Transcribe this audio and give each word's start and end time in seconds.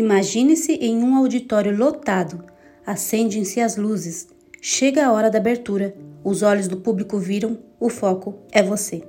Imagine-se 0.00 0.72
em 0.76 1.04
um 1.04 1.14
auditório 1.14 1.76
lotado. 1.76 2.42
Acendem-se 2.86 3.60
as 3.60 3.76
luzes. 3.76 4.28
Chega 4.58 5.04
a 5.04 5.12
hora 5.12 5.30
da 5.30 5.36
abertura. 5.36 5.94
Os 6.24 6.40
olhos 6.40 6.66
do 6.66 6.78
público 6.78 7.18
viram, 7.18 7.58
o 7.78 7.90
foco 7.90 8.36
é 8.50 8.62
você. 8.62 9.02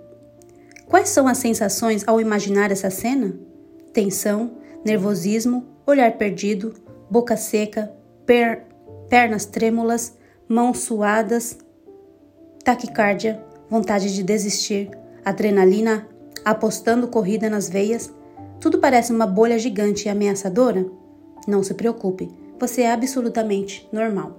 Quais 0.88 1.08
são 1.08 1.30
as 1.30 1.38
sensações 1.38 2.06
ao 2.06 2.20
imaginar 2.20 2.74
essa 2.74 2.90
cena? 2.90 3.34
Tensão, 3.94 4.58
nervosismo, 4.84 5.66
olhar 5.88 6.12
perdido, 6.18 6.74
boca 7.10 7.38
seca, 7.38 7.90
per 8.26 8.66
pernas 9.08 9.46
trêmulas, 9.46 10.18
mãos 10.46 10.80
suadas, 10.80 11.58
taquicardia, 12.66 13.42
vontade 13.70 14.14
de 14.14 14.24
desistir, 14.24 14.92
adrenalina 15.24 16.06
apostando 16.44 17.08
corrida 17.08 17.50
nas 17.50 17.70
veias. 17.70 18.14
Tudo 18.62 18.78
parece 18.78 19.12
uma 19.12 19.26
bolha 19.26 19.58
gigante 19.58 20.06
e 20.06 20.10
ameaçadora? 20.10 20.86
Não 21.48 21.64
se 21.64 21.74
preocupe, 21.74 22.30
você 22.60 22.84
é 22.84 22.92
absolutamente 22.92 23.90
normal. 23.92 24.38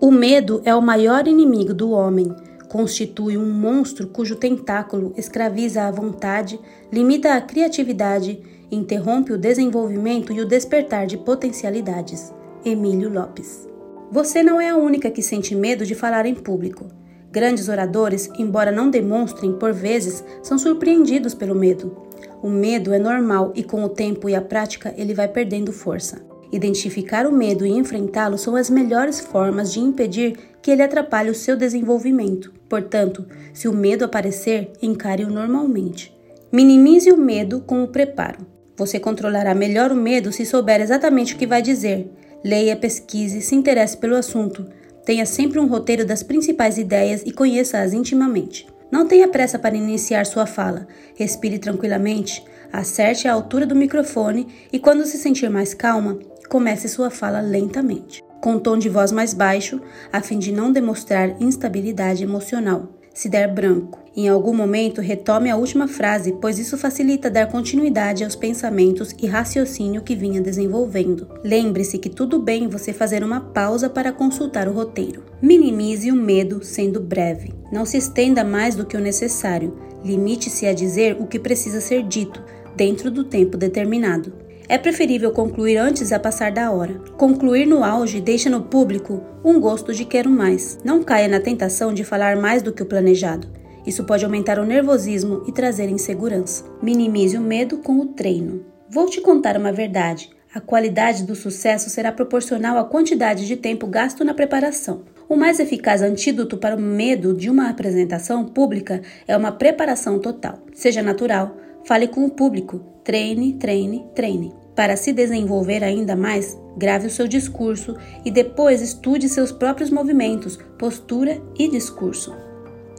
O 0.00 0.10
medo 0.10 0.60
é 0.64 0.74
o 0.74 0.82
maior 0.82 1.28
inimigo 1.28 1.72
do 1.72 1.92
homem. 1.92 2.34
Constitui 2.68 3.38
um 3.38 3.48
monstro 3.48 4.08
cujo 4.08 4.34
tentáculo 4.34 5.14
escraviza 5.16 5.84
a 5.84 5.90
vontade, 5.92 6.58
limita 6.92 7.34
a 7.34 7.40
criatividade, 7.40 8.42
interrompe 8.72 9.32
o 9.32 9.38
desenvolvimento 9.38 10.32
e 10.32 10.40
o 10.40 10.48
despertar 10.48 11.06
de 11.06 11.16
potencialidades. 11.16 12.34
Emílio 12.64 13.08
Lopes. 13.08 13.68
Você 14.10 14.42
não 14.42 14.60
é 14.60 14.70
a 14.70 14.76
única 14.76 15.12
que 15.12 15.22
sente 15.22 15.54
medo 15.54 15.86
de 15.86 15.94
falar 15.94 16.26
em 16.26 16.34
público. 16.34 16.86
Grandes 17.30 17.68
oradores, 17.68 18.28
embora 18.36 18.72
não 18.72 18.90
demonstrem 18.90 19.52
por 19.52 19.72
vezes, 19.72 20.24
são 20.42 20.58
surpreendidos 20.58 21.34
pelo 21.34 21.54
medo. 21.54 21.96
O 22.42 22.48
medo 22.48 22.92
é 22.92 22.98
normal 22.98 23.52
e 23.54 23.62
com 23.62 23.82
o 23.84 23.88
tempo 23.88 24.28
e 24.28 24.34
a 24.34 24.40
prática 24.40 24.94
ele 24.96 25.14
vai 25.14 25.28
perdendo 25.28 25.72
força. 25.72 26.22
Identificar 26.52 27.26
o 27.26 27.32
medo 27.32 27.66
e 27.66 27.70
enfrentá-lo 27.70 28.38
são 28.38 28.54
as 28.54 28.70
melhores 28.70 29.18
formas 29.18 29.72
de 29.72 29.80
impedir 29.80 30.36
que 30.62 30.70
ele 30.70 30.82
atrapalhe 30.82 31.30
o 31.30 31.34
seu 31.34 31.56
desenvolvimento. 31.56 32.52
Portanto, 32.68 33.26
se 33.52 33.66
o 33.66 33.72
medo 33.72 34.04
aparecer, 34.04 34.70
encare-o 34.80 35.30
normalmente. 35.30 36.14
Minimize 36.52 37.10
o 37.10 37.16
medo 37.16 37.60
com 37.60 37.82
o 37.82 37.88
preparo. 37.88 38.46
Você 38.76 39.00
controlará 39.00 39.54
melhor 39.54 39.90
o 39.90 39.96
medo 39.96 40.32
se 40.32 40.46
souber 40.46 40.80
exatamente 40.80 41.34
o 41.34 41.36
que 41.36 41.46
vai 41.46 41.60
dizer. 41.60 42.10
Leia, 42.44 42.76
pesquise, 42.76 43.40
se 43.40 43.54
interesse 43.54 43.96
pelo 43.96 44.16
assunto. 44.16 44.64
Tenha 45.04 45.26
sempre 45.26 45.58
um 45.58 45.66
roteiro 45.66 46.04
das 46.04 46.22
principais 46.22 46.78
ideias 46.78 47.22
e 47.26 47.32
conheça-as 47.32 47.92
intimamente. 47.92 48.66
Não 48.90 49.06
tenha 49.06 49.28
pressa 49.28 49.58
para 49.58 49.76
iniciar 49.76 50.24
sua 50.26 50.46
fala. 50.46 50.86
Respire 51.16 51.58
tranquilamente, 51.58 52.44
acerte 52.72 53.26
a 53.26 53.32
altura 53.32 53.66
do 53.66 53.74
microfone 53.74 54.48
e, 54.72 54.78
quando 54.78 55.04
se 55.04 55.18
sentir 55.18 55.48
mais 55.48 55.74
calma, 55.74 56.18
comece 56.48 56.88
sua 56.88 57.10
fala 57.10 57.40
lentamente, 57.40 58.22
com 58.40 58.52
um 58.52 58.58
tom 58.58 58.78
de 58.78 58.88
voz 58.88 59.10
mais 59.10 59.34
baixo, 59.34 59.80
a 60.12 60.20
fim 60.20 60.38
de 60.38 60.52
não 60.52 60.72
demonstrar 60.72 61.40
instabilidade 61.40 62.22
emocional. 62.22 62.88
Se 63.14 63.28
der 63.28 63.46
branco, 63.46 64.00
em 64.16 64.28
algum 64.28 64.52
momento 64.52 65.00
retome 65.00 65.48
a 65.48 65.56
última 65.56 65.86
frase, 65.86 66.32
pois 66.40 66.58
isso 66.58 66.76
facilita 66.76 67.30
dar 67.30 67.46
continuidade 67.46 68.24
aos 68.24 68.34
pensamentos 68.34 69.14
e 69.22 69.28
raciocínio 69.28 70.02
que 70.02 70.16
vinha 70.16 70.40
desenvolvendo. 70.40 71.28
Lembre-se 71.44 71.96
que 71.96 72.10
tudo 72.10 72.40
bem 72.40 72.66
você 72.66 72.92
fazer 72.92 73.22
uma 73.22 73.40
pausa 73.40 73.88
para 73.88 74.12
consultar 74.12 74.66
o 74.66 74.72
roteiro. 74.72 75.22
Minimize 75.40 76.10
o 76.10 76.16
medo 76.16 76.64
sendo 76.64 77.00
breve. 77.00 77.54
Não 77.70 77.86
se 77.86 77.98
estenda 77.98 78.42
mais 78.42 78.74
do 78.74 78.84
que 78.84 78.96
o 78.96 79.00
necessário. 79.00 79.78
Limite-se 80.04 80.66
a 80.66 80.74
dizer 80.74 81.16
o 81.20 81.28
que 81.28 81.38
precisa 81.38 81.80
ser 81.80 82.02
dito, 82.02 82.42
dentro 82.76 83.12
do 83.12 83.22
tempo 83.22 83.56
determinado. 83.56 84.43
É 84.66 84.78
preferível 84.78 85.30
concluir 85.30 85.76
antes 85.76 86.10
a 86.10 86.18
passar 86.18 86.50
da 86.50 86.70
hora. 86.70 86.94
Concluir 87.18 87.66
no 87.66 87.84
auge 87.84 88.20
deixa 88.20 88.48
no 88.48 88.62
público 88.62 89.22
um 89.44 89.60
gosto 89.60 89.92
de 89.92 90.06
quero 90.06 90.30
mais. 90.30 90.78
Não 90.82 91.02
caia 91.02 91.28
na 91.28 91.38
tentação 91.38 91.92
de 91.92 92.02
falar 92.02 92.36
mais 92.36 92.62
do 92.62 92.72
que 92.72 92.82
o 92.82 92.86
planejado. 92.86 93.46
Isso 93.86 94.04
pode 94.04 94.24
aumentar 94.24 94.58
o 94.58 94.64
nervosismo 94.64 95.44
e 95.46 95.52
trazer 95.52 95.90
insegurança. 95.90 96.64
Minimize 96.82 97.36
o 97.36 97.42
medo 97.42 97.78
com 97.78 98.00
o 98.00 98.06
treino. 98.06 98.64
Vou 98.88 99.06
te 99.06 99.20
contar 99.20 99.58
uma 99.58 99.70
verdade. 99.70 100.30
A 100.54 100.60
qualidade 100.60 101.24
do 101.24 101.34
sucesso 101.34 101.90
será 101.90 102.10
proporcional 102.10 102.78
à 102.78 102.84
quantidade 102.84 103.46
de 103.46 103.56
tempo 103.56 103.86
gasto 103.86 104.24
na 104.24 104.32
preparação. 104.32 105.02
O 105.28 105.36
mais 105.36 105.60
eficaz 105.60 106.00
antídoto 106.00 106.56
para 106.56 106.76
o 106.76 106.80
medo 106.80 107.34
de 107.34 107.50
uma 107.50 107.68
apresentação 107.68 108.44
pública 108.46 109.02
é 109.26 109.36
uma 109.36 109.52
preparação 109.52 110.18
total. 110.18 110.60
Seja 110.72 111.02
natural, 111.02 111.56
fale 111.86 112.08
com 112.08 112.24
o 112.24 112.30
público, 112.30 112.80
treine, 113.02 113.54
treine, 113.54 114.06
treine. 114.14 114.54
Para 114.74 114.96
se 114.96 115.12
desenvolver 115.12 115.84
ainda 115.84 116.16
mais, 116.16 116.58
grave 116.76 117.06
o 117.06 117.10
seu 117.10 117.28
discurso 117.28 117.96
e 118.24 118.30
depois 118.30 118.82
estude 118.82 119.28
seus 119.28 119.52
próprios 119.52 119.90
movimentos, 119.90 120.58
postura 120.78 121.40
e 121.56 121.68
discurso. 121.68 122.34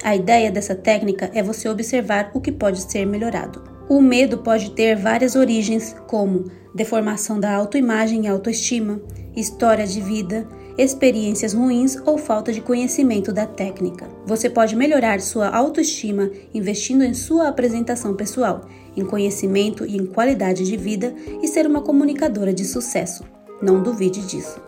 A 0.03 0.15
ideia 0.15 0.51
dessa 0.51 0.75
técnica 0.75 1.29
é 1.33 1.43
você 1.43 1.67
observar 1.67 2.31
o 2.33 2.39
que 2.39 2.51
pode 2.51 2.81
ser 2.81 3.05
melhorado. 3.05 3.63
O 3.89 4.01
medo 4.01 4.39
pode 4.39 4.71
ter 4.71 4.95
várias 4.95 5.35
origens, 5.35 5.95
como 6.07 6.45
deformação 6.73 7.39
da 7.39 7.53
autoimagem 7.53 8.25
e 8.25 8.27
autoestima, 8.27 9.01
história 9.35 9.85
de 9.85 10.01
vida, 10.01 10.47
experiências 10.77 11.53
ruins 11.53 11.97
ou 12.05 12.17
falta 12.17 12.51
de 12.51 12.61
conhecimento 12.61 13.31
da 13.31 13.45
técnica. 13.45 14.07
Você 14.25 14.49
pode 14.49 14.75
melhorar 14.75 15.21
sua 15.21 15.49
autoestima 15.49 16.29
investindo 16.53 17.03
em 17.03 17.13
sua 17.13 17.47
apresentação 17.47 18.15
pessoal, 18.15 18.67
em 18.95 19.05
conhecimento 19.05 19.85
e 19.85 19.97
em 19.97 20.05
qualidade 20.05 20.63
de 20.65 20.77
vida 20.77 21.13
e 21.41 21.47
ser 21.47 21.65
uma 21.65 21.81
comunicadora 21.81 22.53
de 22.53 22.65
sucesso. 22.65 23.23
Não 23.61 23.81
duvide 23.81 24.21
disso. 24.25 24.59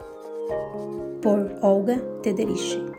Por 1.22 1.51
Olga 1.62 1.97
Tederich 2.22 2.97